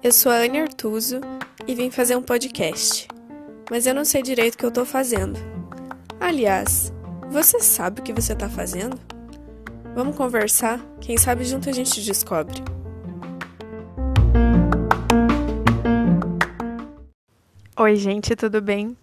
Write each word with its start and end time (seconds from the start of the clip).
Eu 0.00 0.12
sou 0.12 0.30
a 0.30 0.36
Anne 0.36 0.60
Artuso 0.60 1.20
e 1.66 1.74
vim 1.74 1.90
fazer 1.90 2.14
um 2.14 2.22
podcast, 2.22 3.08
mas 3.68 3.84
eu 3.84 3.92
não 3.92 4.04
sei 4.04 4.22
direito 4.22 4.54
o 4.54 4.58
que 4.58 4.64
eu 4.64 4.70
tô 4.70 4.84
fazendo. 4.84 5.36
Aliás, 6.20 6.92
você 7.28 7.58
sabe 7.58 8.00
o 8.00 8.04
que 8.04 8.12
você 8.12 8.32
tá 8.32 8.48
fazendo? 8.48 8.96
Vamos 9.96 10.16
conversar? 10.16 10.78
Quem 11.00 11.18
sabe 11.18 11.42
junto 11.44 11.68
a 11.68 11.72
gente 11.72 12.00
descobre. 12.00 12.62
Oi, 17.76 17.96
gente, 17.96 18.36
tudo 18.36 18.62
bem? 18.62 18.96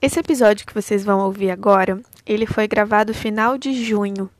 Esse 0.00 0.20
episódio 0.20 0.64
que 0.64 0.74
vocês 0.74 1.04
vão 1.04 1.18
ouvir 1.26 1.50
agora, 1.50 2.00
ele 2.24 2.46
foi 2.46 2.68
gravado 2.68 3.12
final 3.12 3.58
de 3.58 3.72
junho 3.84 4.30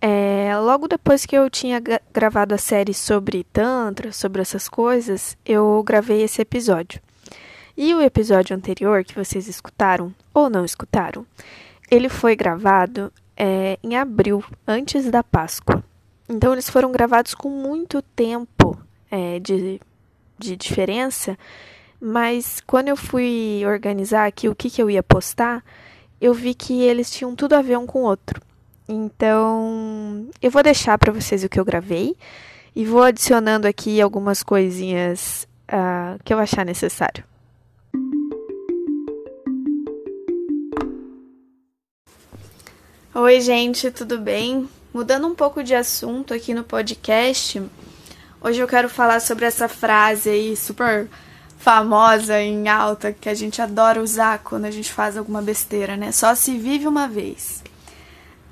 é, 0.00 0.56
logo 0.56 0.88
depois 0.88 1.26
que 1.26 1.36
eu 1.36 1.50
tinha 1.50 1.82
gravado 2.12 2.54
a 2.54 2.58
série 2.58 2.94
sobre 2.94 3.44
Tantra, 3.44 4.12
sobre 4.12 4.40
essas 4.40 4.68
coisas, 4.68 5.36
eu 5.44 5.82
gravei 5.82 6.22
esse 6.22 6.40
episódio. 6.40 7.00
E 7.76 7.94
o 7.94 8.00
episódio 8.00 8.56
anterior 8.56 9.04
que 9.04 9.14
vocês 9.14 9.46
escutaram, 9.46 10.14
ou 10.32 10.48
não 10.48 10.64
escutaram, 10.64 11.26
ele 11.90 12.08
foi 12.08 12.34
gravado 12.34 13.12
é, 13.36 13.78
em 13.82 13.96
abril, 13.96 14.42
antes 14.66 15.10
da 15.10 15.22
Páscoa. 15.22 15.82
Então, 16.28 16.52
eles 16.52 16.70
foram 16.70 16.92
gravados 16.92 17.34
com 17.34 17.48
muito 17.48 18.00
tempo 18.00 18.78
é, 19.10 19.38
de, 19.38 19.80
de 20.38 20.56
diferença, 20.56 21.38
mas 22.00 22.62
quando 22.66 22.88
eu 22.88 22.96
fui 22.96 23.62
organizar 23.66 24.26
aqui 24.26 24.48
o 24.48 24.54
que, 24.54 24.70
que 24.70 24.80
eu 24.80 24.88
ia 24.88 25.02
postar, 25.02 25.64
eu 26.20 26.32
vi 26.32 26.54
que 26.54 26.82
eles 26.82 27.10
tinham 27.10 27.34
tudo 27.34 27.54
a 27.54 27.62
ver 27.62 27.76
um 27.76 27.86
com 27.86 28.00
o 28.00 28.04
outro. 28.06 28.40
Então, 28.92 30.28
eu 30.42 30.50
vou 30.50 30.64
deixar 30.64 30.98
para 30.98 31.12
vocês 31.12 31.44
o 31.44 31.48
que 31.48 31.60
eu 31.60 31.64
gravei 31.64 32.16
e 32.74 32.84
vou 32.84 33.04
adicionando 33.04 33.68
aqui 33.68 34.00
algumas 34.00 34.42
coisinhas 34.42 35.46
uh, 35.68 36.20
que 36.24 36.34
eu 36.34 36.40
achar 36.40 36.66
necessário. 36.66 37.22
Oi, 43.14 43.40
gente, 43.40 43.92
tudo 43.92 44.18
bem? 44.18 44.68
Mudando 44.92 45.28
um 45.28 45.36
pouco 45.36 45.62
de 45.62 45.72
assunto 45.72 46.34
aqui 46.34 46.52
no 46.52 46.64
podcast, 46.64 47.62
hoje 48.40 48.58
eu 48.58 48.66
quero 48.66 48.88
falar 48.88 49.20
sobre 49.20 49.44
essa 49.44 49.68
frase 49.68 50.30
aí 50.30 50.56
super 50.56 51.08
famosa 51.58 52.40
em 52.40 52.68
alta 52.68 53.12
que 53.12 53.28
a 53.28 53.34
gente 53.34 53.62
adora 53.62 54.02
usar 54.02 54.40
quando 54.40 54.64
a 54.64 54.70
gente 54.72 54.92
faz 54.92 55.16
alguma 55.16 55.40
besteira, 55.40 55.96
né? 55.96 56.10
Só 56.10 56.34
se 56.34 56.58
vive 56.58 56.88
uma 56.88 57.06
vez. 57.06 57.62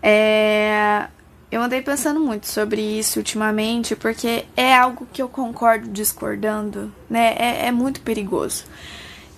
É, 0.03 1.07
eu 1.51 1.63
andei 1.63 1.81
pensando 1.81 2.21
muito 2.21 2.47
sobre 2.47 2.81
isso 2.81 3.19
ultimamente, 3.19 3.97
porque 3.97 4.45
é 4.57 4.75
algo 4.75 5.07
que 5.13 5.23
eu 5.23 5.29
concordo 5.29 5.89
discordando, 5.89 6.93
né? 7.09 7.35
É, 7.39 7.67
é, 7.67 7.73
muito 7.73 8.01
perigoso. 8.03 8.65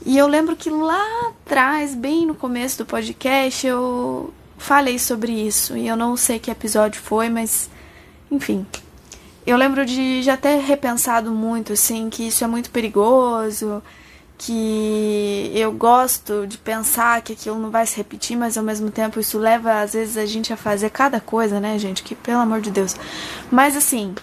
E 0.04 0.16
eu 0.16 0.26
lembro 0.26 0.56
que 0.56 0.70
lá 0.70 1.04
atrás, 1.28 1.94
bem 1.94 2.26
no 2.26 2.34
começo 2.34 2.78
do 2.78 2.86
podcast, 2.86 3.66
eu 3.66 4.32
falei 4.58 4.98
sobre 4.98 5.32
isso. 5.32 5.76
E 5.76 5.86
eu 5.86 5.96
não 5.96 6.16
sei 6.16 6.38
que 6.38 6.50
episódio 6.50 7.00
foi, 7.00 7.28
mas 7.28 7.70
enfim. 8.30 8.66
Eu 9.46 9.56
lembro 9.56 9.84
de 9.86 10.22
já 10.22 10.36
ter 10.36 10.60
repensado 10.60 11.30
muito, 11.30 11.72
assim, 11.72 12.10
que 12.10 12.28
isso 12.28 12.44
é 12.44 12.46
muito 12.46 12.70
perigoso 12.70 13.82
que 14.42 15.52
eu 15.54 15.70
gosto 15.70 16.46
de 16.46 16.56
pensar 16.56 17.20
que 17.20 17.34
aquilo 17.34 17.58
não 17.58 17.70
vai 17.70 17.84
se 17.86 17.94
repetir, 17.98 18.38
mas 18.38 18.56
ao 18.56 18.64
mesmo 18.64 18.90
tempo 18.90 19.20
isso 19.20 19.38
leva 19.38 19.82
às 19.82 19.92
vezes 19.92 20.16
a 20.16 20.24
gente 20.24 20.50
a 20.50 20.56
fazer 20.56 20.88
cada 20.88 21.20
coisa, 21.20 21.60
né, 21.60 21.78
gente? 21.78 22.02
Que 22.02 22.14
pelo 22.14 22.40
amor 22.40 22.62
de 22.62 22.70
Deus. 22.70 22.96
Mas 23.50 23.76
assim, 23.76 24.14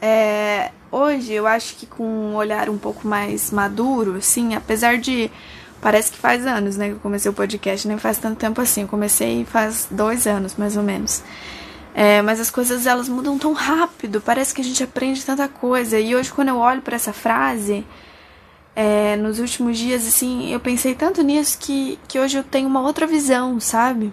é, 0.00 0.70
hoje 0.92 1.32
eu 1.32 1.44
acho 1.44 1.74
que 1.74 1.86
com 1.86 2.04
um 2.04 2.36
olhar 2.36 2.70
um 2.70 2.78
pouco 2.78 3.06
mais 3.06 3.50
maduro, 3.50 4.14
assim, 4.18 4.54
apesar 4.54 4.96
de 4.96 5.28
parece 5.80 6.12
que 6.12 6.18
faz 6.18 6.46
anos, 6.46 6.76
né, 6.76 6.90
que 6.90 6.94
eu 6.94 7.00
comecei 7.00 7.28
o 7.28 7.34
podcast, 7.34 7.88
nem 7.88 7.98
faz 7.98 8.18
tanto 8.18 8.38
tempo 8.38 8.60
assim. 8.60 8.82
Eu 8.82 8.88
comecei 8.88 9.44
faz 9.44 9.88
dois 9.90 10.24
anos, 10.24 10.54
mais 10.56 10.76
ou 10.76 10.84
menos. 10.84 11.20
É, 11.94 12.22
mas 12.22 12.38
as 12.38 12.50
coisas 12.50 12.86
elas 12.86 13.08
mudam 13.08 13.38
tão 13.38 13.52
rápido, 13.52 14.20
parece 14.20 14.54
que 14.54 14.60
a 14.60 14.64
gente 14.64 14.84
aprende 14.84 15.24
tanta 15.24 15.48
coisa. 15.48 15.98
E 15.98 16.14
hoje 16.14 16.32
quando 16.32 16.50
eu 16.50 16.58
olho 16.58 16.80
para 16.80 16.94
essa 16.94 17.12
frase 17.12 17.84
é, 18.76 19.16
nos 19.16 19.38
últimos 19.38 19.78
dias, 19.78 20.06
assim, 20.06 20.50
eu 20.52 20.58
pensei 20.58 20.94
tanto 20.94 21.22
nisso 21.22 21.58
que, 21.58 21.98
que 22.08 22.18
hoje 22.18 22.36
eu 22.38 22.44
tenho 22.44 22.68
uma 22.68 22.80
outra 22.80 23.06
visão, 23.06 23.60
sabe? 23.60 24.12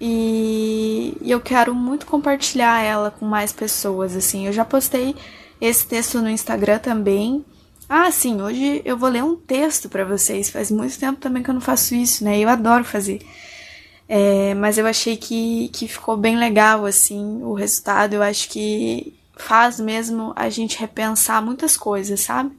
E, 0.00 1.16
e 1.20 1.30
eu 1.30 1.40
quero 1.40 1.74
muito 1.74 2.06
compartilhar 2.06 2.82
ela 2.82 3.10
com 3.10 3.26
mais 3.26 3.52
pessoas, 3.52 4.14
assim. 4.14 4.46
Eu 4.46 4.52
já 4.52 4.64
postei 4.64 5.16
esse 5.60 5.86
texto 5.86 6.20
no 6.20 6.28
Instagram 6.28 6.78
também. 6.78 7.44
Ah, 7.88 8.10
sim, 8.10 8.40
hoje 8.40 8.82
eu 8.84 8.96
vou 8.96 9.08
ler 9.08 9.24
um 9.24 9.36
texto 9.36 9.88
para 9.88 10.04
vocês. 10.04 10.50
Faz 10.50 10.70
muito 10.70 10.98
tempo 10.98 11.20
também 11.20 11.42
que 11.42 11.50
eu 11.50 11.54
não 11.54 11.60
faço 11.60 11.94
isso, 11.94 12.24
né? 12.24 12.38
Eu 12.38 12.48
adoro 12.48 12.84
fazer. 12.84 13.20
É, 14.08 14.54
mas 14.54 14.78
eu 14.78 14.86
achei 14.86 15.16
que, 15.16 15.68
que 15.72 15.88
ficou 15.88 16.16
bem 16.16 16.36
legal, 16.36 16.84
assim, 16.84 17.42
o 17.42 17.54
resultado. 17.54 18.14
Eu 18.14 18.22
acho 18.22 18.48
que 18.48 19.14
faz 19.36 19.80
mesmo 19.80 20.32
a 20.36 20.48
gente 20.48 20.78
repensar 20.78 21.42
muitas 21.42 21.76
coisas, 21.76 22.20
sabe? 22.20 22.52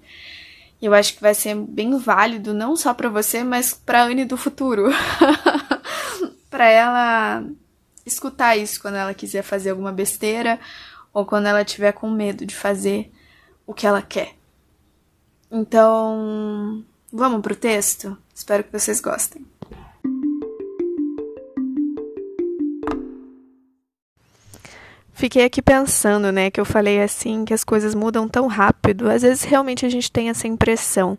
Eu 0.82 0.94
acho 0.94 1.16
que 1.16 1.22
vai 1.22 1.34
ser 1.34 1.56
bem 1.56 1.98
válido, 1.98 2.54
não 2.54 2.76
só 2.76 2.94
para 2.94 3.10
você, 3.10 3.44
mas 3.44 3.74
para 3.74 4.04
a 4.04 4.06
Anne 4.06 4.26
do 4.26 4.38
futuro. 4.38 4.90
para 6.50 6.68
ela 6.68 7.44
escutar 8.06 8.56
isso 8.56 8.82
quando 8.82 8.96
ela 8.96 9.14
quiser 9.14 9.42
fazer 9.42 9.72
alguma 9.72 9.92
besteira 9.92 10.60
ou 11.14 11.26
quando 11.26 11.48
ela 11.48 11.66
tiver 11.66 11.92
com 11.92 12.10
medo 12.10 12.46
de 12.46 12.56
fazer 12.56 13.12
o 13.66 13.74
que 13.74 13.88
ela 13.88 14.02
quer. 14.02 14.36
Então, 15.52 16.84
vamos 17.12 17.42
pro 17.42 17.56
texto? 17.56 18.18
Espero 18.34 18.64
que 18.64 18.72
vocês 18.72 19.02
gostem. 19.02 19.46
Fiquei 25.18 25.44
aqui 25.46 25.64
pensando, 25.64 26.32
né, 26.32 26.52
que 26.52 26.62
eu 26.62 26.66
falei 26.66 27.02
assim, 27.02 27.44
que 27.44 27.52
as 27.52 27.64
coisas 27.64 27.96
mudam 27.96 28.30
tão 28.30 28.46
rápido. 28.46 29.10
Às 29.10 29.24
vezes 29.24 29.44
realmente 29.44 29.84
a 29.84 29.90
gente 29.90 30.12
tem 30.12 30.30
essa 30.30 30.48
impressão, 30.48 31.18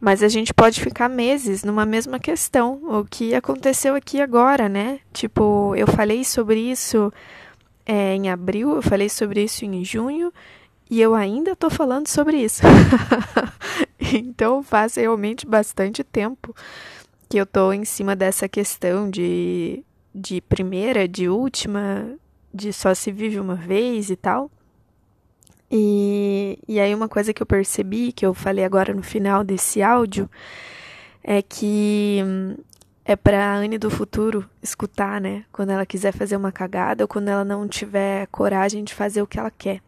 mas 0.00 0.22
a 0.22 0.28
gente 0.28 0.54
pode 0.54 0.80
ficar 0.80 1.08
meses 1.08 1.64
numa 1.64 1.84
mesma 1.84 2.20
questão. 2.20 2.80
O 2.84 3.04
que 3.04 3.34
aconteceu 3.34 3.96
aqui 3.96 4.20
agora, 4.20 4.68
né? 4.68 5.00
Tipo, 5.12 5.74
eu 5.74 5.88
falei 5.88 6.22
sobre 6.22 6.60
isso 6.60 7.12
é, 7.84 8.14
em 8.14 8.30
abril, 8.30 8.76
eu 8.76 8.82
falei 8.82 9.08
sobre 9.08 9.42
isso 9.42 9.64
em 9.64 9.84
junho, 9.84 10.32
e 10.88 11.00
eu 11.00 11.12
ainda 11.12 11.56
tô 11.56 11.68
falando 11.68 12.06
sobre 12.06 12.36
isso. 12.36 12.62
então 13.98 14.62
faz 14.62 14.94
realmente 14.94 15.44
bastante 15.44 16.04
tempo 16.04 16.54
que 17.28 17.36
eu 17.36 17.44
tô 17.46 17.72
em 17.72 17.84
cima 17.84 18.14
dessa 18.14 18.48
questão 18.48 19.10
de, 19.10 19.82
de 20.14 20.40
primeira, 20.40 21.08
de 21.08 21.28
última 21.28 22.16
de 22.54 22.72
só 22.72 22.94
se 22.94 23.10
vive 23.10 23.40
uma 23.40 23.56
vez 23.56 24.10
e 24.10 24.16
tal. 24.16 24.50
E, 25.70 26.58
e 26.68 26.78
aí 26.78 26.94
uma 26.94 27.08
coisa 27.08 27.34
que 27.34 27.42
eu 27.42 27.46
percebi, 27.46 28.12
que 28.12 28.24
eu 28.24 28.32
falei 28.32 28.64
agora 28.64 28.94
no 28.94 29.02
final 29.02 29.42
desse 29.42 29.82
áudio, 29.82 30.30
é 31.22 31.42
que 31.42 32.22
hum, 32.24 32.56
é 33.04 33.16
para 33.16 33.44
a 33.44 33.56
Anne 33.56 33.76
do 33.76 33.90
futuro 33.90 34.48
escutar, 34.62 35.20
né? 35.20 35.44
Quando 35.52 35.70
ela 35.70 35.84
quiser 35.84 36.12
fazer 36.12 36.36
uma 36.36 36.52
cagada 36.52 37.02
ou 37.04 37.08
quando 37.08 37.28
ela 37.28 37.44
não 37.44 37.66
tiver 37.66 38.28
coragem 38.28 38.84
de 38.84 38.94
fazer 38.94 39.20
o 39.20 39.26
que 39.26 39.38
ela 39.38 39.50
quer. 39.50 39.80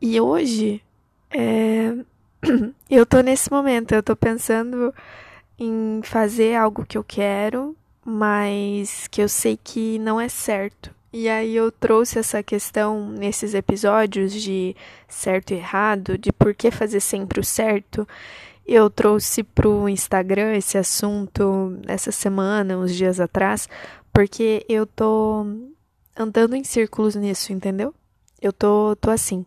E 0.00 0.20
hoje, 0.20 0.82
é... 1.30 1.94
eu 2.90 3.06
tô 3.06 3.20
nesse 3.20 3.50
momento, 3.50 3.92
eu 3.94 4.02
tô 4.02 4.16
pensando 4.16 4.92
em 5.58 6.00
fazer 6.02 6.56
algo 6.56 6.84
que 6.84 6.98
eu 6.98 7.04
quero, 7.04 7.76
mas 8.04 9.06
que 9.08 9.22
eu 9.22 9.28
sei 9.28 9.58
que 9.62 9.98
não 10.00 10.20
é 10.20 10.28
certo. 10.28 10.95
E 11.18 11.30
aí 11.30 11.56
eu 11.56 11.72
trouxe 11.72 12.18
essa 12.18 12.42
questão 12.42 13.08
nesses 13.08 13.54
episódios 13.54 14.34
de 14.34 14.76
certo 15.08 15.52
e 15.52 15.56
errado, 15.56 16.18
de 16.18 16.30
por 16.30 16.54
que 16.54 16.70
fazer 16.70 17.00
sempre 17.00 17.40
o 17.40 17.44
certo. 17.44 18.06
Eu 18.66 18.90
trouxe 18.90 19.42
para 19.42 19.66
o 19.66 19.88
Instagram 19.88 20.54
esse 20.54 20.76
assunto 20.76 21.74
essa 21.86 22.12
semana, 22.12 22.76
uns 22.76 22.94
dias 22.94 23.18
atrás, 23.18 23.66
porque 24.12 24.66
eu 24.68 24.86
tô 24.86 25.46
andando 26.14 26.54
em 26.54 26.62
círculos 26.62 27.16
nisso, 27.16 27.50
entendeu? 27.50 27.94
Eu 28.38 28.52
tô, 28.52 28.94
tô 29.00 29.10
assim. 29.10 29.46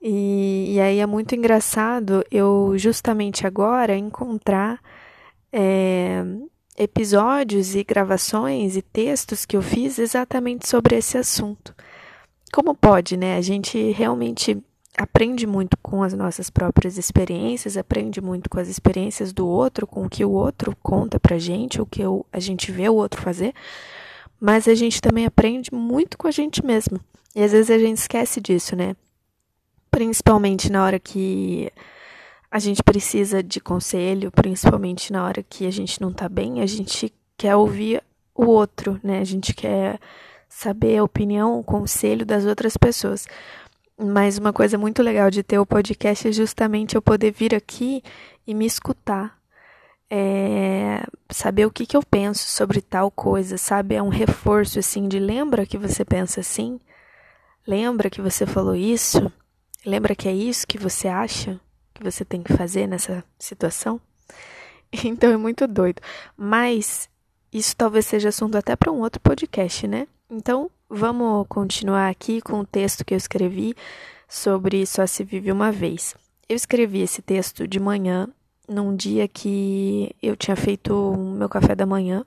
E, 0.00 0.74
e 0.76 0.80
aí 0.80 1.00
é 1.00 1.06
muito 1.06 1.34
engraçado 1.34 2.24
eu 2.30 2.74
justamente 2.76 3.44
agora 3.44 3.96
encontrar 3.96 4.80
é, 5.52 6.22
episódios 6.78 7.74
e 7.74 7.82
gravações 7.84 8.76
e 8.76 8.82
textos 8.82 9.44
que 9.44 9.56
eu 9.56 9.62
fiz 9.62 9.98
exatamente 9.98 10.68
sobre 10.68 10.96
esse 10.96 11.18
assunto. 11.18 11.74
Como 12.52 12.74
pode, 12.74 13.16
né? 13.16 13.36
A 13.36 13.40
gente 13.40 13.90
realmente 13.92 14.56
aprende 14.96 15.46
muito 15.46 15.76
com 15.78 16.02
as 16.02 16.14
nossas 16.14 16.48
próprias 16.48 16.96
experiências, 16.96 17.76
aprende 17.76 18.20
muito 18.20 18.48
com 18.48 18.58
as 18.58 18.68
experiências 18.68 19.32
do 19.32 19.46
outro, 19.46 19.86
com 19.86 20.06
o 20.06 20.08
que 20.08 20.24
o 20.24 20.30
outro 20.30 20.76
conta 20.82 21.20
pra 21.20 21.38
gente, 21.38 21.80
o 21.80 21.86
que 21.86 22.02
a 22.32 22.40
gente 22.40 22.72
vê 22.72 22.88
o 22.88 22.94
outro 22.94 23.20
fazer, 23.20 23.52
mas 24.40 24.68
a 24.68 24.74
gente 24.74 25.00
também 25.00 25.26
aprende 25.26 25.72
muito 25.72 26.16
com 26.16 26.26
a 26.26 26.30
gente 26.30 26.64
mesmo. 26.64 26.98
E 27.34 27.42
às 27.42 27.52
vezes 27.52 27.70
a 27.70 27.78
gente 27.78 27.98
esquece 27.98 28.40
disso, 28.40 28.74
né? 28.74 28.96
principalmente 29.96 30.70
na 30.70 30.84
hora 30.84 30.98
que 30.98 31.72
a 32.50 32.58
gente 32.58 32.82
precisa 32.82 33.42
de 33.42 33.60
conselho, 33.60 34.30
principalmente 34.30 35.12
na 35.12 35.24
hora 35.24 35.42
que 35.42 35.66
a 35.66 35.70
gente 35.70 36.00
não 36.00 36.12
tá 36.12 36.28
bem, 36.28 36.60
a 36.60 36.66
gente 36.66 37.12
quer 37.36 37.56
ouvir 37.56 38.02
o 38.34 38.46
outro, 38.46 39.00
né? 39.02 39.20
A 39.20 39.24
gente 39.24 39.54
quer 39.54 39.98
saber 40.48 40.98
a 40.98 41.04
opinião, 41.04 41.58
o 41.58 41.64
conselho 41.64 42.24
das 42.24 42.44
outras 42.44 42.76
pessoas. 42.76 43.26
Mas 43.98 44.38
uma 44.38 44.52
coisa 44.52 44.78
muito 44.78 45.02
legal 45.02 45.30
de 45.30 45.42
ter 45.42 45.58
o 45.58 45.66
podcast 45.66 46.28
é 46.28 46.32
justamente 46.32 46.94
eu 46.94 47.02
poder 47.02 47.32
vir 47.32 47.54
aqui 47.54 48.02
e 48.46 48.54
me 48.54 48.66
escutar. 48.66 49.36
É, 50.08 51.02
saber 51.28 51.66
o 51.66 51.70
que, 51.70 51.84
que 51.84 51.96
eu 51.96 52.02
penso 52.02 52.48
sobre 52.48 52.80
tal 52.80 53.10
coisa, 53.10 53.58
sabe? 53.58 53.96
É 53.96 54.02
um 54.02 54.08
reforço 54.08 54.78
assim 54.78 55.08
de 55.08 55.18
lembra 55.18 55.66
que 55.66 55.76
você 55.76 56.04
pensa 56.04 56.40
assim? 56.40 56.78
Lembra 57.66 58.08
que 58.08 58.22
você 58.22 58.46
falou 58.46 58.76
isso? 58.76 59.32
Lembra 59.84 60.14
que 60.14 60.28
é 60.28 60.32
isso 60.32 60.66
que 60.66 60.78
você 60.78 61.08
acha 61.08 61.60
que 61.96 62.04
você 62.04 62.24
tem 62.24 62.42
que 62.42 62.52
fazer 62.52 62.86
nessa 62.86 63.24
situação? 63.38 64.00
Então 65.04 65.30
é 65.30 65.36
muito 65.36 65.66
doido. 65.66 66.00
Mas 66.36 67.08
isso 67.52 67.76
talvez 67.76 68.06
seja 68.06 68.28
assunto 68.28 68.56
até 68.56 68.76
para 68.76 68.92
um 68.92 69.00
outro 69.00 69.20
podcast, 69.20 69.86
né? 69.86 70.06
Então 70.30 70.70
vamos 70.88 71.46
continuar 71.48 72.08
aqui 72.08 72.40
com 72.40 72.60
o 72.60 72.66
texto 72.66 73.04
que 73.04 73.12
eu 73.12 73.18
escrevi 73.18 73.74
sobre 74.28 74.86
Só 74.86 75.06
se 75.06 75.24
vive 75.24 75.50
uma 75.52 75.72
vez. 75.72 76.14
Eu 76.48 76.56
escrevi 76.56 77.00
esse 77.00 77.20
texto 77.20 77.66
de 77.66 77.80
manhã, 77.80 78.28
num 78.68 78.94
dia 78.94 79.26
que 79.26 80.14
eu 80.22 80.36
tinha 80.36 80.56
feito 80.56 80.94
o 80.94 81.16
meu 81.16 81.48
café 81.48 81.74
da 81.74 81.86
manhã. 81.86 82.24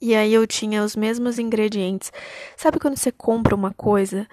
E 0.00 0.14
aí 0.14 0.32
eu 0.32 0.46
tinha 0.46 0.82
os 0.82 0.96
mesmos 0.96 1.38
ingredientes. 1.38 2.12
Sabe 2.56 2.78
quando 2.78 2.96
você 2.96 3.12
compra 3.12 3.54
uma 3.54 3.72
coisa? 3.72 4.26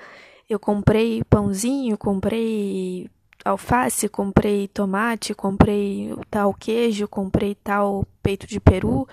Eu 0.49 0.59
comprei 0.59 1.23
pãozinho, 1.25 1.97
comprei 1.97 3.09
alface, 3.45 4.09
comprei 4.09 4.67
tomate, 4.67 5.33
comprei 5.33 6.13
tal 6.29 6.53
queijo, 6.53 7.07
comprei 7.07 7.55
tal 7.55 8.05
peito 8.21 8.47
de 8.47 8.59
peru 8.59 9.07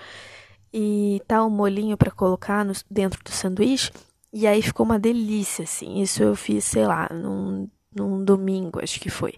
e 0.73 1.21
tal 1.27 1.49
molinho 1.49 1.97
para 1.97 2.11
colocar 2.11 2.65
no, 2.65 2.73
dentro 2.89 3.23
do 3.23 3.31
sanduíche. 3.31 3.91
E 4.33 4.45
aí 4.45 4.61
ficou 4.61 4.85
uma 4.85 4.99
delícia, 4.99 5.63
assim. 5.63 6.01
Isso 6.01 6.21
eu 6.21 6.35
fiz, 6.35 6.65
sei 6.65 6.85
lá, 6.85 7.09
num, 7.09 7.69
num 7.95 8.23
domingo, 8.23 8.81
acho 8.83 8.99
que 8.99 9.09
foi. 9.09 9.33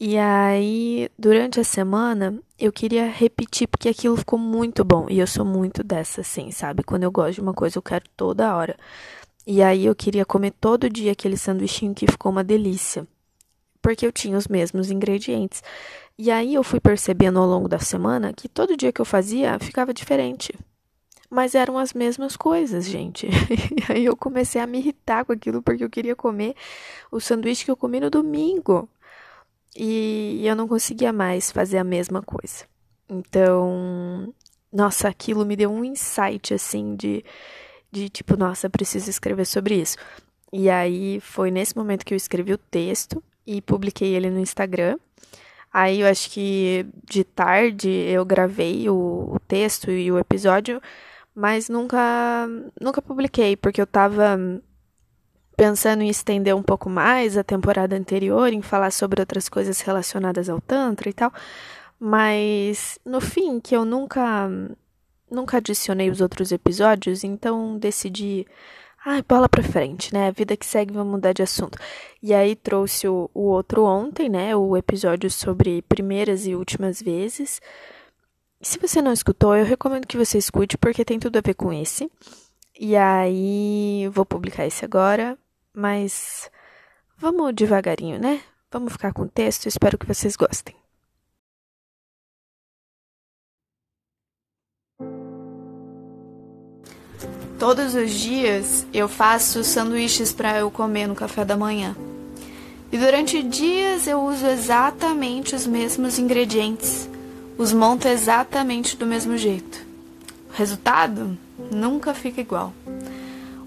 E 0.00 0.16
aí, 0.18 1.08
durante 1.18 1.60
a 1.60 1.64
semana, 1.64 2.36
eu 2.58 2.72
queria 2.72 3.06
repetir, 3.08 3.68
porque 3.68 3.88
aquilo 3.88 4.16
ficou 4.16 4.38
muito 4.38 4.84
bom. 4.84 5.06
E 5.08 5.18
eu 5.20 5.26
sou 5.26 5.44
muito 5.44 5.84
dessa, 5.84 6.20
assim, 6.22 6.50
sabe? 6.50 6.82
Quando 6.82 7.04
eu 7.04 7.12
gosto 7.12 7.34
de 7.34 7.40
uma 7.40 7.54
coisa, 7.54 7.78
eu 7.78 7.82
quero 7.82 8.04
toda 8.16 8.56
hora. 8.56 8.76
E 9.46 9.62
aí, 9.62 9.86
eu 9.86 9.94
queria 9.94 10.24
comer 10.24 10.52
todo 10.60 10.90
dia 10.90 11.12
aquele 11.12 11.36
sanduichinho 11.36 11.94
que 11.94 12.06
ficou 12.10 12.32
uma 12.32 12.44
delícia. 12.44 13.06
Porque 13.88 14.04
eu 14.04 14.12
tinha 14.12 14.36
os 14.36 14.46
mesmos 14.46 14.90
ingredientes. 14.90 15.62
E 16.18 16.30
aí, 16.30 16.56
eu 16.56 16.62
fui 16.62 16.78
percebendo 16.78 17.38
ao 17.38 17.46
longo 17.46 17.66
da 17.66 17.78
semana 17.78 18.34
que 18.34 18.46
todo 18.46 18.76
dia 18.76 18.92
que 18.92 19.00
eu 19.00 19.04
fazia 19.06 19.58
ficava 19.58 19.94
diferente. 19.94 20.52
Mas 21.30 21.54
eram 21.54 21.78
as 21.78 21.94
mesmas 21.94 22.36
coisas, 22.36 22.84
gente. 22.84 23.26
E 23.88 23.90
aí 23.90 24.04
eu 24.04 24.14
comecei 24.14 24.60
a 24.60 24.66
me 24.66 24.76
irritar 24.76 25.24
com 25.24 25.32
aquilo 25.32 25.62
porque 25.62 25.82
eu 25.82 25.88
queria 25.88 26.14
comer 26.14 26.54
o 27.10 27.18
sanduíche 27.18 27.64
que 27.64 27.70
eu 27.70 27.78
comi 27.78 27.98
no 27.98 28.10
domingo. 28.10 28.86
E 29.74 30.46
eu 30.46 30.54
não 30.54 30.68
conseguia 30.68 31.10
mais 31.10 31.50
fazer 31.50 31.78
a 31.78 31.84
mesma 31.84 32.20
coisa. 32.20 32.66
Então, 33.08 34.34
nossa, 34.70 35.08
aquilo 35.08 35.46
me 35.46 35.56
deu 35.56 35.72
um 35.72 35.82
insight 35.82 36.52
assim 36.52 36.94
de 36.94 37.24
de 37.90 38.10
tipo, 38.10 38.36
nossa, 38.36 38.68
preciso 38.68 39.08
escrever 39.08 39.46
sobre 39.46 39.76
isso. 39.76 39.96
E 40.52 40.68
aí 40.68 41.20
foi 41.20 41.50
nesse 41.50 41.74
momento 41.74 42.04
que 42.04 42.12
eu 42.12 42.18
escrevi 42.18 42.52
o 42.52 42.58
texto 42.58 43.22
e 43.48 43.62
publiquei 43.62 44.14
ele 44.14 44.30
no 44.30 44.38
Instagram. 44.38 44.98
Aí 45.72 46.00
eu 46.00 46.06
acho 46.06 46.30
que 46.30 46.86
de 47.04 47.24
tarde 47.24 47.88
eu 47.90 48.24
gravei 48.24 48.88
o, 48.88 49.34
o 49.34 49.40
texto 49.46 49.90
e 49.90 50.10
o 50.10 50.18
episódio 50.18 50.80
mas 51.38 51.68
nunca 51.68 52.48
nunca 52.80 53.00
publiquei 53.00 53.56
porque 53.56 53.80
eu 53.80 53.86
tava 53.86 54.36
pensando 55.56 56.02
em 56.02 56.08
estender 56.08 56.54
um 56.54 56.62
pouco 56.64 56.90
mais 56.90 57.36
a 57.36 57.44
temporada 57.44 57.96
anterior, 57.96 58.52
em 58.52 58.60
falar 58.60 58.90
sobre 58.90 59.20
outras 59.20 59.48
coisas 59.48 59.80
relacionadas 59.80 60.48
ao 60.48 60.60
tantra 60.60 61.08
e 61.08 61.12
tal, 61.12 61.32
mas 61.98 62.98
no 63.04 63.20
fim 63.20 63.60
que 63.60 63.74
eu 63.74 63.84
nunca 63.84 64.50
nunca 65.30 65.58
adicionei 65.58 66.10
os 66.10 66.20
outros 66.20 66.50
episódios, 66.50 67.22
então 67.22 67.78
decidi 67.78 68.44
Ai, 69.10 69.22
bola 69.22 69.48
pra 69.48 69.62
frente, 69.62 70.12
né? 70.12 70.28
A 70.28 70.30
vida 70.30 70.54
que 70.54 70.66
segue, 70.66 70.92
vamos 70.92 71.10
mudar 71.10 71.32
de 71.32 71.42
assunto. 71.42 71.78
E 72.22 72.34
aí 72.34 72.54
trouxe 72.54 73.08
o, 73.08 73.30
o 73.32 73.40
outro 73.44 73.82
ontem, 73.84 74.28
né? 74.28 74.54
O 74.54 74.76
episódio 74.76 75.30
sobre 75.30 75.80
primeiras 75.80 76.46
e 76.46 76.54
últimas 76.54 77.00
vezes. 77.00 77.58
Se 78.60 78.78
você 78.78 79.00
não 79.00 79.10
escutou, 79.10 79.56
eu 79.56 79.64
recomendo 79.64 80.06
que 80.06 80.18
você 80.18 80.36
escute 80.36 80.76
porque 80.76 81.06
tem 81.06 81.18
tudo 81.18 81.38
a 81.38 81.40
ver 81.40 81.54
com 81.54 81.72
esse. 81.72 82.12
E 82.78 82.94
aí, 82.96 84.06
vou 84.12 84.26
publicar 84.26 84.66
esse 84.66 84.84
agora, 84.84 85.38
mas 85.72 86.50
vamos 87.16 87.54
devagarinho, 87.54 88.18
né? 88.20 88.42
Vamos 88.70 88.92
ficar 88.92 89.14
com 89.14 89.22
o 89.22 89.28
texto, 89.28 89.66
espero 89.66 89.96
que 89.96 90.06
vocês 90.06 90.36
gostem. 90.36 90.77
Todos 97.58 97.94
os 97.94 98.12
dias 98.12 98.86
eu 98.92 99.08
faço 99.08 99.64
sanduíches 99.64 100.32
para 100.32 100.58
eu 100.58 100.70
comer 100.70 101.06
no 101.06 101.14
café 101.14 101.44
da 101.44 101.56
manhã. 101.56 101.96
E 102.90 102.96
durante 102.96 103.42
dias 103.42 104.06
eu 104.06 104.22
uso 104.22 104.46
exatamente 104.46 105.54
os 105.54 105.66
mesmos 105.66 106.18
ingredientes 106.18 107.08
os 107.58 107.72
monto 107.72 108.06
exatamente 108.06 108.96
do 108.96 109.04
mesmo 109.04 109.36
jeito. 109.36 109.84
O 110.48 110.56
resultado 110.56 111.36
nunca 111.72 112.14
fica 112.14 112.40
igual. 112.40 112.72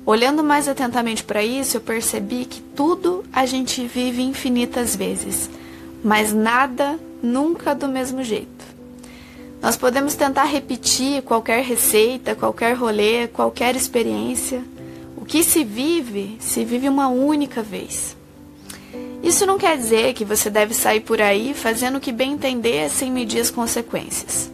Olhando 0.06 0.42
mais 0.42 0.68
atentamente 0.68 1.26
para 1.26 1.44
isso, 1.44 1.76
eu 1.76 1.82
percebi 1.82 2.46
que 2.46 2.62
tudo 2.62 3.24
a 3.34 3.46
gente 3.46 3.86
vive 3.86 4.22
infinitas 4.22 4.96
vezes, 4.96 5.50
mas 6.02 6.34
nada 6.34 6.98
nunca 7.22 7.76
do 7.76 7.88
mesmo 7.88 8.24
jeito. 8.24 8.66
Nós 9.62 9.78
podemos 9.78 10.16
tentar 10.16 10.46
repetir 10.46 11.22
qualquer 11.22 11.64
receita, 11.64 12.34
qualquer 12.34 12.74
rolê, 12.74 13.28
qualquer 13.28 13.76
experiência. 13.76 14.64
O 15.16 15.24
que 15.24 15.44
se 15.44 15.64
vive, 15.64 16.38
se 16.40 16.66
vive 16.66 16.90
uma 16.90 17.08
única 17.10 17.62
vez. 17.62 18.18
Isso 19.22 19.46
não 19.46 19.60
quer 19.60 19.78
dizer 19.78 20.16
que 20.16 20.26
você 20.26 20.50
deve 20.50 20.74
sair 20.74 21.02
por 21.02 21.22
aí 21.22 21.54
fazendo 21.54 22.00
o 22.00 22.02
que 22.02 22.12
bem 22.12 22.32
entender 22.32 22.90
sem 22.90 23.12
medir 23.12 23.40
as 23.40 23.52
consequências. 23.52 24.50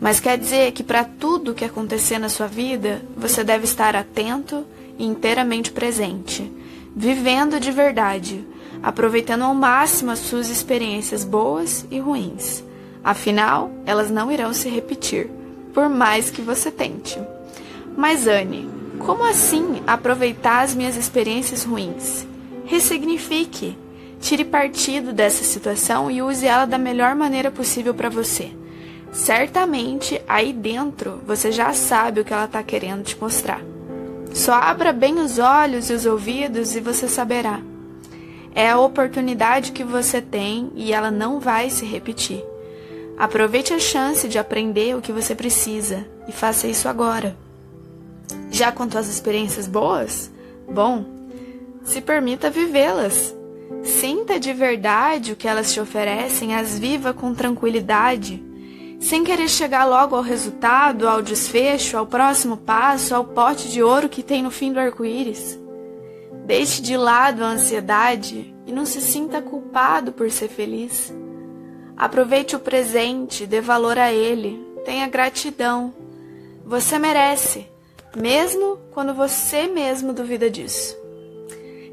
Mas 0.00 0.20
quer 0.20 0.38
dizer 0.38 0.72
que 0.72 0.82
para 0.82 1.04
tudo 1.04 1.52
que 1.52 1.64
acontecer 1.64 2.18
na 2.18 2.30
sua 2.30 2.46
vida, 2.46 3.02
você 3.14 3.44
deve 3.44 3.64
estar 3.64 3.94
atento 3.94 4.64
e 4.98 5.04
inteiramente 5.04 5.70
presente, 5.70 6.50
vivendo 6.96 7.60
de 7.60 7.70
verdade, 7.70 8.42
aproveitando 8.82 9.42
ao 9.42 9.54
máximo 9.54 10.10
as 10.10 10.20
suas 10.20 10.48
experiências 10.48 11.22
boas 11.22 11.84
e 11.90 11.98
ruins. 11.98 12.64
Afinal, 13.02 13.70
elas 13.86 14.10
não 14.10 14.30
irão 14.30 14.52
se 14.52 14.68
repetir, 14.68 15.30
por 15.72 15.88
mais 15.88 16.30
que 16.30 16.42
você 16.42 16.70
tente. 16.70 17.18
Mas 17.96 18.26
Anne, 18.26 18.68
como 18.98 19.24
assim 19.24 19.82
aproveitar 19.86 20.62
as 20.62 20.74
minhas 20.74 20.96
experiências 20.96 21.64
ruins? 21.64 22.26
Ressignifique. 22.66 23.76
Tire 24.20 24.44
partido 24.44 25.12
dessa 25.12 25.42
situação 25.42 26.10
e 26.10 26.20
use 26.20 26.46
ela 26.46 26.66
da 26.66 26.76
melhor 26.76 27.14
maneira 27.14 27.50
possível 27.50 27.94
para 27.94 28.10
você. 28.10 28.52
Certamente 29.12 30.20
aí 30.28 30.52
dentro 30.52 31.20
você 31.26 31.50
já 31.50 31.72
sabe 31.72 32.20
o 32.20 32.24
que 32.24 32.32
ela 32.32 32.44
está 32.44 32.62
querendo 32.62 33.02
te 33.02 33.16
mostrar. 33.18 33.62
Só 34.32 34.52
abra 34.52 34.92
bem 34.92 35.18
os 35.18 35.38
olhos 35.38 35.90
e 35.90 35.94
os 35.94 36.06
ouvidos 36.06 36.76
e 36.76 36.80
você 36.80 37.08
saberá. 37.08 37.60
É 38.54 38.70
a 38.70 38.78
oportunidade 38.78 39.72
que 39.72 39.82
você 39.82 40.20
tem 40.20 40.70
e 40.74 40.92
ela 40.92 41.10
não 41.10 41.40
vai 41.40 41.70
se 41.70 41.84
repetir. 41.84 42.44
Aproveite 43.20 43.74
a 43.74 43.78
chance 43.78 44.26
de 44.26 44.38
aprender 44.38 44.96
o 44.96 45.02
que 45.02 45.12
você 45.12 45.34
precisa 45.34 46.06
e 46.26 46.32
faça 46.32 46.66
isso 46.66 46.88
agora. 46.88 47.36
Já 48.50 48.72
quanto 48.72 48.96
às 48.96 49.08
experiências 49.08 49.68
boas? 49.68 50.30
Bom, 50.66 51.04
se 51.84 52.00
permita 52.00 52.48
vivê-las. 52.48 53.36
Sinta 53.82 54.40
de 54.40 54.54
verdade 54.54 55.32
o 55.32 55.36
que 55.36 55.46
elas 55.46 55.70
te 55.70 55.78
oferecem, 55.78 56.54
as 56.54 56.78
viva 56.78 57.12
com 57.12 57.34
tranquilidade, 57.34 58.42
sem 58.98 59.22
querer 59.22 59.50
chegar 59.50 59.84
logo 59.84 60.16
ao 60.16 60.22
resultado, 60.22 61.06
ao 61.06 61.20
desfecho, 61.20 61.98
ao 61.98 62.06
próximo 62.06 62.56
passo, 62.56 63.14
ao 63.14 63.26
pote 63.26 63.68
de 63.68 63.82
ouro 63.82 64.08
que 64.08 64.22
tem 64.22 64.42
no 64.42 64.50
fim 64.50 64.72
do 64.72 64.80
arco-íris. 64.80 65.60
Deixe 66.46 66.80
de 66.80 66.96
lado 66.96 67.44
a 67.44 67.48
ansiedade 67.48 68.54
e 68.66 68.72
não 68.72 68.86
se 68.86 69.02
sinta 69.02 69.42
culpado 69.42 70.10
por 70.10 70.30
ser 70.30 70.48
feliz. 70.48 71.12
Aproveite 72.00 72.56
o 72.56 72.60
presente, 72.60 73.46
dê 73.46 73.60
valor 73.60 73.98
a 73.98 74.10
ele, 74.10 74.58
tenha 74.84 75.06
gratidão. 75.06 75.92
Você 76.64 76.98
merece, 76.98 77.66
mesmo 78.16 78.78
quando 78.90 79.12
você 79.12 79.66
mesmo 79.66 80.12
duvida 80.12 80.50
disso. 80.50 80.96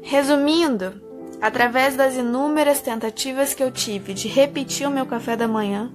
Resumindo, 0.02 1.08
Através 1.40 1.94
das 1.94 2.16
inúmeras 2.16 2.80
tentativas 2.80 3.54
que 3.54 3.62
eu 3.62 3.70
tive 3.70 4.12
de 4.12 4.26
repetir 4.26 4.88
o 4.88 4.90
meu 4.90 5.06
café 5.06 5.36
da 5.36 5.46
manhã, 5.46 5.90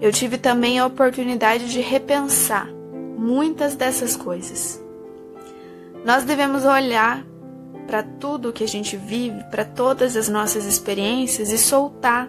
eu 0.00 0.10
tive 0.10 0.36
também 0.36 0.80
a 0.80 0.86
oportunidade 0.86 1.70
de 1.70 1.80
repensar 1.80 2.68
muitas 3.16 3.76
dessas 3.76 4.16
coisas. 4.16 4.82
Nós 6.04 6.24
devemos 6.24 6.64
olhar 6.64 7.24
para 7.86 8.02
tudo 8.02 8.52
que 8.52 8.64
a 8.64 8.68
gente 8.68 8.96
vive, 8.96 9.44
para 9.44 9.64
todas 9.64 10.16
as 10.16 10.28
nossas 10.28 10.64
experiências 10.64 11.52
e 11.52 11.58
soltar 11.58 12.28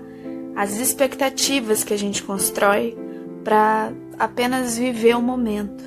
as 0.55 0.77
expectativas 0.77 1.83
que 1.83 1.93
a 1.93 1.97
gente 1.97 2.24
constrói 2.24 2.97
para 3.43 3.91
apenas 4.17 4.77
viver 4.77 5.15
o 5.15 5.21
momento. 5.21 5.83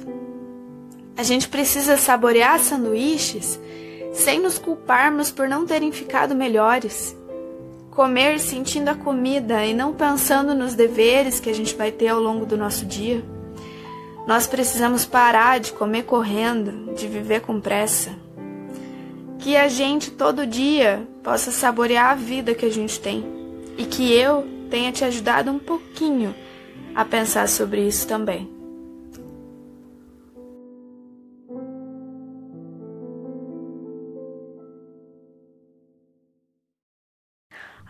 A 1.17 1.23
gente 1.23 1.49
precisa 1.49 1.97
saborear 1.97 2.61
sanduíches 2.61 3.59
sem 4.13 4.41
nos 4.41 4.59
culparmos 4.59 5.31
por 5.31 5.49
não 5.49 5.67
terem 5.67 5.91
ficado 5.91 6.35
melhores. 6.35 7.17
Comer 7.91 8.39
sentindo 8.39 8.89
a 8.89 8.95
comida 8.95 9.65
e 9.65 9.75
não 9.75 9.93
pensando 9.93 10.55
nos 10.55 10.75
deveres 10.75 11.41
que 11.41 11.51
a 11.51 11.55
gente 11.55 11.75
vai 11.75 11.91
ter 11.91 12.09
ao 12.09 12.21
longo 12.21 12.47
do 12.47 12.57
nosso 12.57 12.85
dia. 12.85 13.25
Nós 14.27 14.47
precisamos 14.47 15.05
parar 15.05 15.59
de 15.59 15.73
comer 15.73 16.05
correndo, 16.05 16.95
de 16.95 17.09
viver 17.09 17.41
com 17.41 17.61
pressa. 17.61 18.11
Que 19.39 19.57
a 19.57 19.67
gente 19.69 20.11
todo 20.11 20.47
dia 20.47 21.09
possa 21.23 21.51
saborear 21.51 22.11
a 22.11 22.15
vida 22.15 22.55
que 22.55 22.67
a 22.67 22.71
gente 22.71 23.01
tem 23.01 23.25
e 23.77 23.85
que 23.85 24.13
eu 24.13 24.58
tenha 24.69 24.93
te 24.93 25.05
ajudado 25.05 25.51
um 25.51 25.59
pouquinho 25.59 26.35
a 26.95 27.05
pensar 27.05 27.49
sobre 27.49 27.87
isso 27.87 28.07
também. 28.07 28.49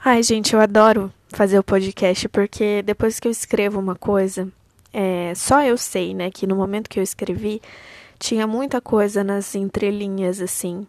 Ai, 0.04 0.23
gente, 0.23 0.54
eu 0.54 0.61
adoro 0.61 1.12
fazer 1.28 1.58
o 1.58 1.64
podcast 1.64 2.28
porque 2.28 2.82
depois 2.82 3.20
que 3.20 3.28
eu 3.28 3.32
escrevo 3.32 3.78
uma 3.78 3.94
coisa, 3.94 4.49
é, 4.92 5.35
só 5.35 5.62
eu 5.62 5.76
sei, 5.76 6.14
né, 6.14 6.30
que 6.30 6.47
no 6.47 6.56
momento 6.56 6.88
que 6.88 6.99
eu 6.99 7.02
escrevi 7.02 7.61
tinha 8.18 8.47
muita 8.47 8.80
coisa 8.80 9.23
nas 9.23 9.54
entrelinhas, 9.54 10.40
assim. 10.40 10.87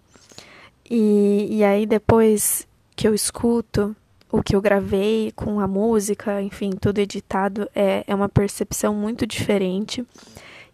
E, 0.90 1.48
e 1.52 1.64
aí 1.64 1.86
depois 1.86 2.68
que 2.96 3.08
eu 3.08 3.14
escuto 3.14 3.96
o 4.32 4.44
que 4.44 4.56
eu 4.56 4.62
gravei 4.62 5.32
com 5.36 5.60
a 5.60 5.68
música, 5.68 6.42
enfim, 6.42 6.72
tudo 6.72 7.00
editado, 7.00 7.70
é, 7.76 8.04
é 8.08 8.14
uma 8.16 8.30
percepção 8.30 8.94
muito 8.94 9.26
diferente. 9.26 10.06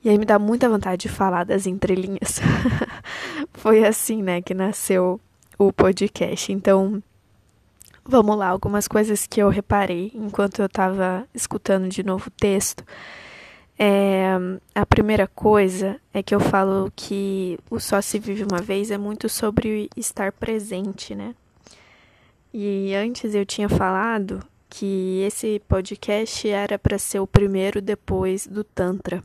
E 0.03 0.09
aí 0.09 0.17
me 0.17 0.25
dá 0.25 0.37
muita 0.37 0.69
vontade 0.69 1.03
de 1.03 1.09
falar 1.09 1.45
das 1.45 1.65
entrelinhas. 1.65 2.39
Foi 3.53 3.85
assim, 3.85 4.21
né, 4.21 4.41
que 4.41 4.53
nasceu 4.53 5.19
o 5.57 5.73
podcast. 5.73 6.51
Então, 6.51 7.01
Vamos 8.07 8.37
lá, 8.37 8.49
algumas 8.49 8.87
coisas 8.87 9.25
que 9.25 9.41
eu 9.41 9.49
reparei 9.49 10.11
enquanto 10.13 10.59
eu 10.59 10.67
estava 10.67 11.27
escutando 11.33 11.89
de 11.89 12.03
novo 12.03 12.27
o 12.27 12.31
texto. 12.31 12.83
É, 13.79 14.35
a 14.75 14.85
primeira 14.85 15.25
coisa 15.25 15.99
é 16.13 16.21
que 16.21 16.35
eu 16.35 16.39
falo 16.39 16.93
que 16.95 17.57
o 17.67 17.79
Só 17.79 17.99
Se 18.01 18.19
Vive 18.19 18.43
Uma 18.43 18.61
Vez 18.61 18.91
é 18.91 18.97
muito 18.97 19.27
sobre 19.27 19.89
estar 19.97 20.31
presente, 20.31 21.15
né? 21.15 21.33
E 22.57 22.95
antes 22.95 23.35
eu 23.35 23.45
tinha 23.45 23.67
falado 23.67 24.39
que 24.69 25.21
esse 25.27 25.61
podcast 25.67 26.47
era 26.47 26.79
para 26.79 26.97
ser 26.97 27.19
o 27.19 27.27
primeiro 27.27 27.81
depois 27.81 28.47
do 28.47 28.63
Tantra. 28.63 29.21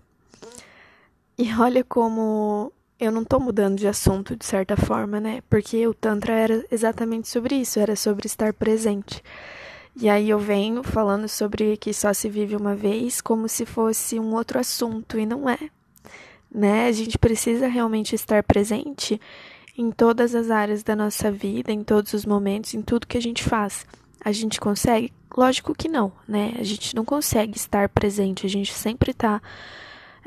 E 1.38 1.54
olha 1.54 1.84
como 1.84 2.72
eu 2.99 3.12
não 3.12 3.25
tô 3.25 3.38
mudando 3.38 3.78
de 3.78 3.87
assunto 3.87 4.34
de 4.34 4.44
certa 4.44 4.76
forma, 4.76 5.20
né? 5.20 5.44
Porque 5.49 5.87
o 5.87 5.94
Tantra 5.94 6.32
era 6.32 6.66
exatamente 6.72 7.28
sobre 7.28 7.54
isso, 7.54 7.78
era 7.78 7.94
sobre 7.94 8.26
estar 8.26 8.52
presente. 8.52 9.22
E 9.94 10.08
aí 10.08 10.28
eu 10.28 10.38
venho 10.40 10.82
falando 10.82 11.28
sobre 11.28 11.76
que 11.76 11.94
só 11.94 12.12
se 12.12 12.28
vive 12.28 12.56
uma 12.56 12.75
vez 12.75 13.20
como 13.20 13.49
se 13.49 13.64
fosse 13.64 14.18
um 14.18 14.34
outro 14.34 14.58
assunto, 14.58 15.16
e 15.16 15.25
não 15.25 15.49
é. 15.49 15.70
Né? 16.52 16.88
A 16.88 16.92
gente 16.92 17.16
precisa 17.16 17.68
realmente 17.68 18.12
estar 18.12 18.42
presente 18.42 19.20
em 19.77 19.91
todas 19.91 20.35
as 20.35 20.50
áreas 20.50 20.83
da 20.83 20.95
nossa 20.97 21.31
vida, 21.31 21.73
em 21.73 21.83
todos 21.83 22.12
os 22.12 22.25
momentos, 22.25 22.75
em 22.75 22.83
tudo 22.83 23.07
que 23.07 23.19
a 23.19 23.23
gente 23.23 23.43
faz. 23.43 23.87
A 24.23 24.33
gente 24.33 24.61
consegue? 24.61 25.12
Lógico 25.37 25.75
que 25.75 25.89
não, 25.89 26.12
né? 26.27 26.55
A 26.59 26.62
gente 26.62 26.95
não 26.95 27.05
consegue 27.05 27.57
estar 27.57 27.89
presente, 27.89 28.45
a 28.45 28.49
gente 28.49 28.73
sempre 28.73 29.15
tá 29.15 29.41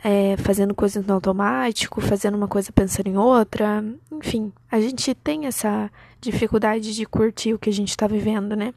é, 0.04 0.36
fazendo 0.38 0.74
coisas 0.74 1.06
no 1.06 1.14
automático, 1.14 2.02
fazendo 2.02 2.36
uma 2.36 2.48
coisa 2.48 2.72
pensando 2.72 3.08
em 3.08 3.18
outra. 3.18 3.84
Enfim, 4.12 4.52
a 4.72 4.80
gente 4.80 5.14
tem 5.14 5.46
essa 5.46 5.92
dificuldade 6.20 6.96
de 6.96 7.06
curtir 7.06 7.54
o 7.54 7.60
que 7.60 7.70
a 7.70 7.74
gente 7.74 7.90
está 7.90 8.08
vivendo, 8.08 8.56
né? 8.56 8.74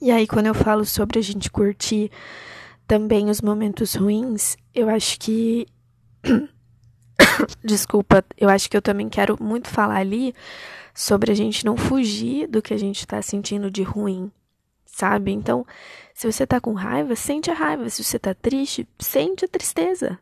E 0.00 0.10
aí, 0.10 0.26
quando 0.26 0.46
eu 0.46 0.54
falo 0.54 0.84
sobre 0.84 1.18
a 1.18 1.22
gente 1.22 1.50
curtir 1.50 2.10
também 2.86 3.28
os 3.28 3.40
momentos 3.40 3.94
ruins, 3.94 4.56
eu 4.74 4.88
acho 4.88 5.18
que. 5.18 5.66
Desculpa, 7.62 8.24
eu 8.36 8.48
acho 8.48 8.68
que 8.70 8.76
eu 8.76 8.82
também 8.82 9.08
quero 9.08 9.36
muito 9.42 9.68
falar 9.68 9.96
ali 9.96 10.34
sobre 10.94 11.30
a 11.30 11.34
gente 11.34 11.64
não 11.64 11.76
fugir 11.76 12.46
do 12.48 12.60
que 12.60 12.74
a 12.74 12.78
gente 12.78 13.00
está 13.00 13.22
sentindo 13.22 13.70
de 13.70 13.82
ruim, 13.82 14.30
sabe? 14.84 15.32
Então, 15.32 15.64
se 16.14 16.30
você 16.30 16.46
tá 16.46 16.60
com 16.60 16.72
raiva, 16.72 17.14
sente 17.14 17.50
a 17.50 17.54
raiva. 17.54 17.88
Se 17.88 18.02
você 18.02 18.18
tá 18.18 18.34
triste, 18.34 18.88
sente 18.98 19.44
a 19.44 19.48
tristeza, 19.48 20.18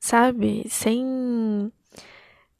sabe? 0.00 0.66
Sem 0.68 1.70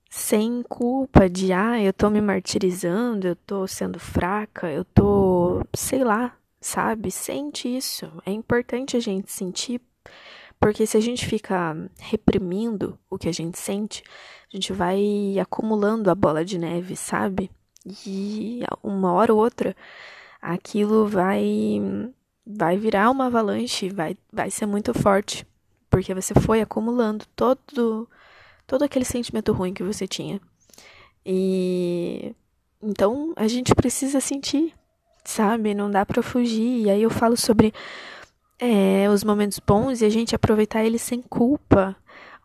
sem 0.08 0.62
culpa 0.68 1.28
de, 1.28 1.52
ah, 1.54 1.80
eu 1.82 1.92
tô 1.92 2.10
me 2.10 2.20
martirizando, 2.20 3.26
eu 3.26 3.34
tô 3.34 3.66
sendo 3.66 3.98
fraca, 3.98 4.70
eu 4.70 4.84
tô, 4.84 5.64
sei 5.74 6.04
lá, 6.04 6.36
sabe? 6.60 7.10
Sente 7.10 7.66
isso. 7.74 8.12
É 8.26 8.30
importante 8.30 8.94
a 8.94 9.00
gente 9.00 9.32
sentir, 9.32 9.80
porque 10.62 10.86
se 10.86 10.96
a 10.96 11.00
gente 11.00 11.26
fica 11.26 11.74
reprimindo 11.98 12.96
o 13.10 13.18
que 13.18 13.28
a 13.28 13.32
gente 13.32 13.58
sente, 13.58 14.04
a 14.48 14.56
gente 14.56 14.72
vai 14.72 15.36
acumulando 15.40 16.08
a 16.08 16.14
bola 16.14 16.44
de 16.44 16.56
neve, 16.56 16.94
sabe? 16.94 17.50
E 18.06 18.60
uma 18.80 19.12
hora 19.12 19.34
ou 19.34 19.40
outra 19.40 19.74
aquilo 20.40 21.08
vai 21.08 21.82
vai 22.46 22.76
virar 22.76 23.10
uma 23.10 23.26
avalanche, 23.26 23.88
vai 23.90 24.16
vai 24.32 24.52
ser 24.52 24.66
muito 24.66 24.94
forte, 24.94 25.44
porque 25.90 26.14
você 26.14 26.32
foi 26.32 26.60
acumulando 26.60 27.24
todo 27.34 28.08
todo 28.64 28.84
aquele 28.84 29.04
sentimento 29.04 29.52
ruim 29.52 29.74
que 29.74 29.82
você 29.82 30.06
tinha. 30.06 30.40
E 31.26 32.36
então 32.80 33.32
a 33.34 33.48
gente 33.48 33.74
precisa 33.74 34.20
sentir, 34.20 34.72
sabe? 35.24 35.74
Não 35.74 35.90
dá 35.90 36.06
para 36.06 36.22
fugir. 36.22 36.82
E 36.84 36.88
aí 36.90 37.02
eu 37.02 37.10
falo 37.10 37.36
sobre 37.36 37.74
é, 38.58 39.08
os 39.08 39.24
momentos 39.24 39.58
bons 39.58 40.00
e 40.00 40.04
a 40.04 40.10
gente 40.10 40.34
aproveitar 40.34 40.84
eles 40.84 41.02
sem 41.02 41.20
culpa. 41.22 41.96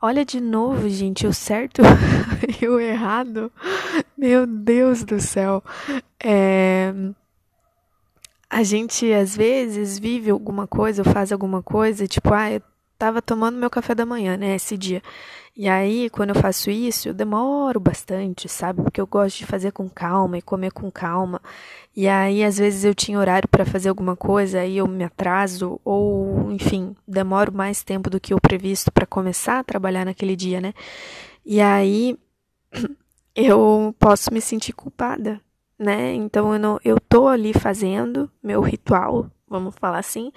Olha 0.01 0.23
de 0.23 0.39
novo, 0.39 0.87
gente, 0.89 1.25
o 1.25 1.33
certo 1.33 1.81
e 2.61 2.67
o 2.67 2.79
errado. 2.79 3.51
Meu 4.17 4.45
Deus 4.45 5.03
do 5.03 5.19
céu. 5.19 5.63
É 6.23 6.93
a 8.49 8.63
gente 8.63 9.11
às 9.11 9.35
vezes 9.35 9.99
vive 9.99 10.31
alguma 10.31 10.65
coisa 10.65 11.01
ou 11.05 11.11
faz 11.11 11.31
alguma 11.31 11.61
coisa, 11.61 12.07
tipo, 12.07 12.33
ah, 12.33 12.51
eu 12.51 12.61
tava 12.97 13.21
tomando 13.21 13.57
meu 13.57 13.69
café 13.69 13.93
da 13.93 14.05
manhã, 14.05 14.37
né, 14.37 14.55
esse 14.55 14.77
dia. 14.77 15.01
E 15.55 15.67
aí, 15.67 16.07
quando 16.11 16.29
eu 16.29 16.35
faço 16.35 16.69
isso, 16.69 17.09
eu 17.09 17.13
demoro 17.15 17.79
bastante, 17.79 18.47
sabe? 18.47 18.83
Porque 18.83 19.01
eu 19.01 19.07
gosto 19.07 19.39
de 19.39 19.45
fazer 19.45 19.71
com 19.71 19.89
calma 19.89 20.37
e 20.37 20.41
comer 20.41 20.71
com 20.71 20.91
calma. 20.91 21.41
E 21.95 22.07
aí, 22.07 22.43
às 22.43 22.59
vezes 22.59 22.83
eu 22.83 22.93
tinha 22.93 23.17
horário 23.17 23.47
para 23.49 23.65
fazer 23.65 23.89
alguma 23.89 24.15
coisa, 24.15 24.59
aí 24.59 24.77
eu 24.77 24.87
me 24.87 25.03
atraso 25.03 25.81
ou, 25.83 26.51
enfim, 26.51 26.95
demoro 27.07 27.51
mais 27.51 27.83
tempo 27.83 28.07
do 28.07 28.19
que 28.19 28.35
o 28.35 28.41
previsto 28.41 28.91
para 28.91 29.07
começar 29.07 29.59
a 29.59 29.63
trabalhar 29.63 30.05
naquele 30.05 30.35
dia, 30.35 30.61
né? 30.61 30.75
E 31.43 31.59
aí 31.59 32.15
eu 33.35 33.95
posso 33.97 34.31
me 34.31 34.41
sentir 34.41 34.73
culpada, 34.73 35.41
né? 35.79 36.13
Então 36.13 36.53
eu 36.53 36.59
não, 36.59 36.79
eu 36.85 36.99
tô 36.99 37.27
ali 37.27 37.51
fazendo 37.51 38.29
meu 38.43 38.61
ritual, 38.61 39.31
vamos 39.47 39.73
falar 39.79 39.99
assim, 39.99 40.31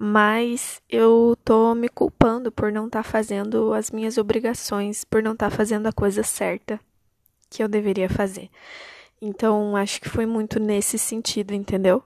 mas 0.00 0.80
eu 0.88 1.36
tô 1.44 1.74
me 1.74 1.88
culpando 1.88 2.52
por 2.52 2.70
não 2.70 2.86
estar 2.86 3.02
tá 3.02 3.08
fazendo 3.08 3.72
as 3.74 3.90
minhas 3.90 4.16
obrigações, 4.16 5.02
por 5.02 5.20
não 5.20 5.32
estar 5.32 5.50
tá 5.50 5.56
fazendo 5.56 5.88
a 5.88 5.92
coisa 5.92 6.22
certa 6.22 6.78
que 7.50 7.64
eu 7.64 7.68
deveria 7.68 8.08
fazer. 8.08 8.48
Então 9.20 9.74
acho 9.74 10.00
que 10.00 10.08
foi 10.08 10.24
muito 10.24 10.60
nesse 10.60 10.96
sentido, 10.96 11.52
entendeu? 11.52 12.00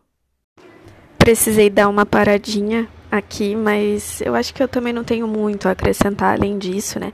Precisei 1.19 1.69
dar 1.69 1.87
uma 1.89 2.07
paradinha 2.07 2.89
aqui, 3.11 3.55
mas 3.55 4.23
eu 4.23 4.35
acho 4.35 4.55
que 4.55 4.63
eu 4.63 4.69
também 4.69 4.95
não 4.95 5.05
tenho 5.05 5.29
muito 5.29 5.69
a 5.69 5.73
acrescentar 5.73 6.35
além 6.35 6.57
disso, 6.57 6.99
né? 6.99 7.13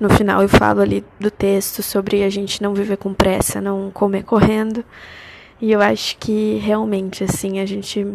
No 0.00 0.08
final 0.08 0.40
eu 0.40 0.48
falo 0.48 0.80
ali 0.80 1.04
do 1.20 1.30
texto 1.30 1.82
sobre 1.82 2.24
a 2.24 2.30
gente 2.30 2.62
não 2.62 2.72
viver 2.72 2.96
com 2.96 3.12
pressa, 3.12 3.60
não 3.60 3.90
comer 3.90 4.24
correndo. 4.24 4.82
E 5.60 5.70
eu 5.70 5.82
acho 5.82 6.16
que 6.16 6.56
realmente, 6.56 7.22
assim, 7.22 7.60
a 7.60 7.66
gente 7.66 8.06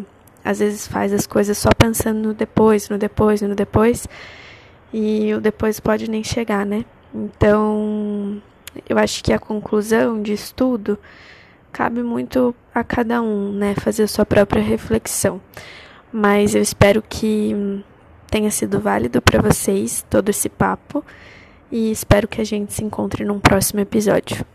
às 0.43 0.59
vezes 0.59 0.87
faz 0.87 1.13
as 1.13 1.27
coisas 1.27 1.57
só 1.57 1.69
pensando 1.77 2.19
no 2.19 2.33
depois, 2.33 2.89
no 2.89 2.97
depois, 2.97 3.41
no 3.41 3.55
depois. 3.55 4.07
E 4.93 5.33
o 5.33 5.41
depois 5.41 5.79
pode 5.79 6.09
nem 6.09 6.23
chegar, 6.23 6.65
né? 6.65 6.85
Então, 7.13 8.41
eu 8.87 8.97
acho 8.97 9.23
que 9.23 9.33
a 9.33 9.39
conclusão 9.39 10.21
disso 10.21 10.53
tudo 10.55 10.97
cabe 11.71 12.01
muito 12.01 12.55
a 12.73 12.83
cada 12.83 13.21
um, 13.21 13.51
né, 13.51 13.75
fazer 13.75 14.03
a 14.03 14.07
sua 14.07 14.25
própria 14.25 14.61
reflexão. 14.61 15.41
Mas 16.11 16.55
eu 16.55 16.61
espero 16.61 17.01
que 17.01 17.83
tenha 18.29 18.49
sido 18.51 18.79
válido 18.79 19.21
para 19.21 19.41
vocês 19.41 20.05
todo 20.09 20.29
esse 20.29 20.49
papo 20.49 21.03
e 21.71 21.91
espero 21.91 22.27
que 22.27 22.41
a 22.41 22.43
gente 22.43 22.73
se 22.73 22.83
encontre 22.83 23.23
num 23.23 23.39
próximo 23.39 23.79
episódio. 23.79 24.45